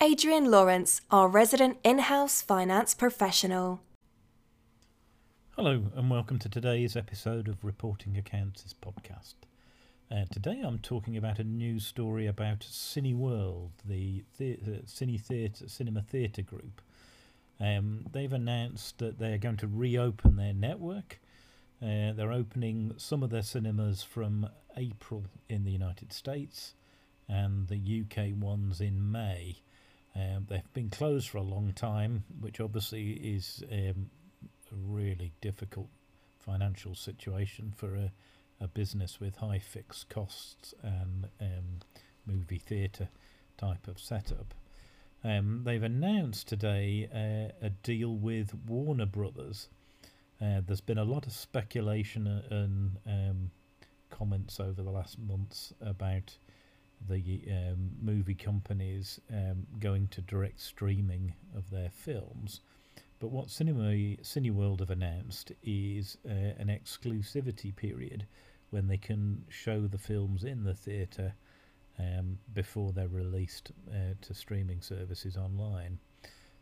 Adrian 0.00 0.50
Lawrence, 0.50 1.00
our 1.10 1.28
resident 1.28 1.78
in 1.84 2.00
house 2.00 2.42
finance 2.42 2.94
professional. 2.94 3.80
Hello, 5.54 5.84
and 5.94 6.10
welcome 6.10 6.38
to 6.40 6.48
today's 6.48 6.96
episode 6.96 7.46
of 7.46 7.62
Reporting 7.62 8.16
Accounts 8.16 8.74
podcast. 8.82 9.34
Uh, 10.10 10.24
today 10.32 10.60
I'm 10.64 10.78
talking 10.78 11.16
about 11.16 11.38
a 11.38 11.44
news 11.44 11.86
story 11.86 12.26
about 12.26 12.60
Cineworld, 12.60 13.70
the, 13.84 14.24
the 14.38 14.56
Cine 14.86 15.20
theatre, 15.20 15.68
cinema 15.68 16.02
theatre 16.02 16.42
group. 16.42 16.80
Um, 17.60 18.06
they've 18.10 18.32
announced 18.32 18.98
that 18.98 19.18
they're 19.18 19.38
going 19.38 19.58
to 19.58 19.68
reopen 19.68 20.36
their 20.36 20.54
network. 20.54 21.20
Uh, 21.80 22.12
they're 22.12 22.32
opening 22.32 22.94
some 22.96 23.22
of 23.22 23.30
their 23.30 23.42
cinemas 23.42 24.02
from 24.02 24.48
April 24.76 25.26
in 25.48 25.64
the 25.64 25.70
United 25.70 26.12
States 26.12 26.74
and 27.28 27.68
the 27.68 28.04
UK 28.04 28.34
ones 28.36 28.80
in 28.80 29.12
May. 29.12 29.58
Um, 30.14 30.46
they've 30.48 30.74
been 30.74 30.90
closed 30.90 31.28
for 31.28 31.38
a 31.38 31.42
long 31.42 31.72
time, 31.74 32.24
which 32.40 32.60
obviously 32.60 33.12
is 33.12 33.64
um, 33.70 34.10
a 34.70 34.74
really 34.74 35.32
difficult 35.40 35.88
financial 36.38 36.94
situation 36.94 37.72
for 37.76 37.94
a 37.94 38.12
a 38.62 38.68
business 38.68 39.18
with 39.20 39.36
high 39.36 39.58
fixed 39.58 40.08
costs 40.08 40.72
and 40.82 41.28
um, 41.40 41.80
movie 42.24 42.58
theatre 42.58 43.08
type 43.58 43.88
of 43.88 43.98
setup. 43.98 44.54
Um, 45.24 45.62
they've 45.64 45.82
announced 45.82 46.46
today 46.48 47.08
uh, 47.12 47.66
a 47.66 47.70
deal 47.70 48.14
with 48.14 48.54
Warner 48.66 49.06
Brothers. 49.06 49.68
Uh, 50.40 50.60
there's 50.64 50.80
been 50.80 50.98
a 50.98 51.04
lot 51.04 51.26
of 51.26 51.32
speculation 51.32 52.26
and 52.50 52.98
um, 53.06 53.50
comments 54.10 54.60
over 54.60 54.82
the 54.82 54.90
last 54.90 55.18
months 55.18 55.72
about 55.80 56.36
the 57.08 57.42
um, 57.50 57.90
movie 58.00 58.34
companies 58.34 59.20
um, 59.32 59.66
going 59.78 60.08
to 60.08 60.20
direct 60.20 60.60
streaming 60.60 61.34
of 61.56 61.70
their 61.70 61.90
films. 61.90 62.60
But 63.20 63.30
what 63.30 63.50
Cinema 63.50 63.92
Cineworld 64.22 64.80
have 64.80 64.90
announced 64.90 65.52
is 65.62 66.18
uh, 66.26 66.32
an 66.58 66.68
exclusivity 66.68 67.74
period 67.74 68.26
when 68.70 68.88
they 68.88 68.96
can 68.96 69.44
show 69.48 69.86
the 69.86 69.98
films 69.98 70.44
in 70.44 70.64
the 70.64 70.74
theatre 70.74 71.34
um, 71.98 72.38
before 72.52 72.92
they're 72.92 73.08
released 73.08 73.70
uh, 73.90 74.14
to 74.22 74.34
streaming 74.34 74.80
services 74.80 75.36
online. 75.36 75.98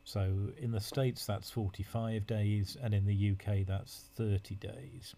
So 0.05 0.50
in 0.58 0.72
the 0.72 0.80
States 0.80 1.24
that's 1.24 1.50
45 1.50 2.27
days, 2.27 2.77
and 2.83 2.92
in 2.92 3.06
the 3.06 3.33
UK 3.33 3.66
that's 3.66 4.11
30 4.16 4.56
days. 4.56 5.14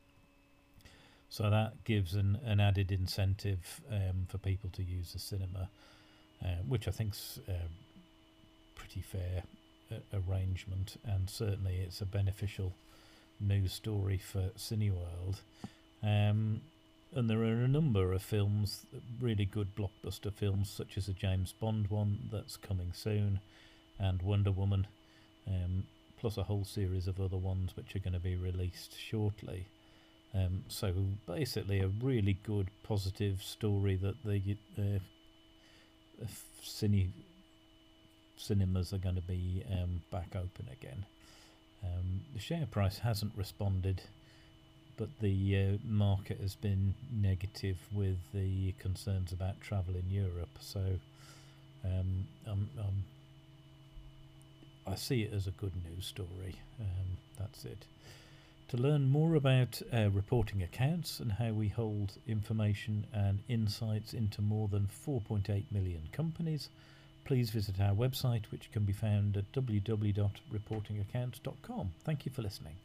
So 1.32 1.48
that 1.48 1.84
gives 1.84 2.14
an, 2.14 2.40
an 2.44 2.60
added 2.60 2.92
incentive 2.92 3.80
um, 3.90 4.26
for 4.28 4.36
people 4.36 4.68
to 4.74 4.82
use 4.82 5.14
the 5.14 5.18
cinema, 5.18 5.70
uh, 6.44 6.60
which 6.68 6.86
I 6.86 6.90
think's 6.90 7.38
a 7.48 7.54
pretty 8.78 9.00
fair 9.00 9.42
uh, 9.90 10.18
arrangement, 10.28 10.98
and 11.06 11.30
certainly 11.30 11.76
it's 11.76 12.02
a 12.02 12.04
beneficial 12.04 12.74
news 13.40 13.72
story 13.72 14.18
for 14.18 14.50
Cineworld. 14.58 15.40
Um, 16.02 16.60
and 17.14 17.30
there 17.30 17.40
are 17.40 17.64
a 17.64 17.68
number 17.68 18.12
of 18.12 18.20
films, 18.20 18.84
really 19.18 19.46
good 19.46 19.74
blockbuster 19.74 20.34
films, 20.34 20.68
such 20.68 20.98
as 20.98 21.08
a 21.08 21.14
James 21.14 21.54
Bond 21.58 21.88
one 21.88 22.28
that's 22.30 22.58
coming 22.58 22.92
soon, 22.92 23.40
and 23.98 24.20
Wonder 24.20 24.52
Woman, 24.52 24.86
um, 25.48 25.84
plus 26.20 26.36
a 26.36 26.42
whole 26.42 26.66
series 26.66 27.08
of 27.08 27.18
other 27.18 27.38
ones 27.38 27.74
which 27.74 27.96
are 27.96 28.00
going 28.00 28.12
to 28.12 28.20
be 28.20 28.36
released 28.36 29.00
shortly. 29.00 29.64
Um, 30.34 30.64
so 30.68 30.94
basically, 31.26 31.80
a 31.80 31.88
really 31.88 32.38
good, 32.44 32.68
positive 32.82 33.42
story 33.42 33.96
that 33.96 34.22
the 34.24 34.56
uh, 34.78 36.26
cine 36.64 37.10
cinemas 38.36 38.92
are 38.92 38.98
going 38.98 39.14
to 39.14 39.22
be 39.22 39.62
um, 39.70 40.02
back 40.10 40.34
open 40.34 40.68
again. 40.72 41.04
Um, 41.84 42.22
the 42.32 42.40
share 42.40 42.66
price 42.66 42.98
hasn't 42.98 43.32
responded 43.36 44.02
but 44.96 45.08
the 45.20 45.56
uh, 45.56 45.78
market 45.84 46.40
has 46.40 46.54
been 46.54 46.94
negative 47.12 47.76
with 47.92 48.18
the 48.32 48.72
concerns 48.78 49.32
about 49.32 49.60
travel 49.60 49.94
in 49.96 50.10
Europe. 50.10 50.58
So 50.60 50.80
um, 51.84 52.26
I'm, 52.46 52.68
I'm, 52.78 53.04
i 54.86 54.94
see 54.94 55.22
it 55.22 55.32
as 55.32 55.46
a 55.46 55.50
good 55.52 55.72
news 55.90 56.06
story. 56.06 56.56
Um, 56.80 57.16
that's 57.38 57.64
it. 57.64 57.84
To 58.72 58.78
learn 58.78 59.10
more 59.10 59.34
about 59.34 59.82
uh, 59.92 60.08
reporting 60.08 60.62
accounts 60.62 61.20
and 61.20 61.32
how 61.32 61.52
we 61.52 61.68
hold 61.68 62.14
information 62.26 63.06
and 63.12 63.40
insights 63.46 64.14
into 64.14 64.40
more 64.40 64.66
than 64.66 64.88
4.8 65.06 65.64
million 65.70 66.08
companies, 66.10 66.70
please 67.26 67.50
visit 67.50 67.82
our 67.82 67.94
website, 67.94 68.46
which 68.46 68.72
can 68.72 68.84
be 68.84 68.94
found 68.94 69.36
at 69.36 69.52
www.reportingaccounts.com. 69.52 71.90
Thank 72.02 72.24
you 72.24 72.32
for 72.32 72.40
listening. 72.40 72.76